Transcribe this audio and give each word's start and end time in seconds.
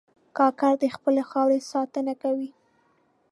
کاکړ 0.37 0.71
د 0.83 0.85
خپلې 0.95 1.21
خاورې 1.29 1.59
ساتنه 1.71 2.13
کوي. 2.23 2.49